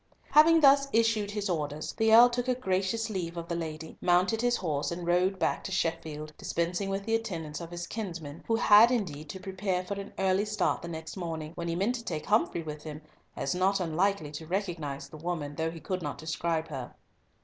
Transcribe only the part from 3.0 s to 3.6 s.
leave of the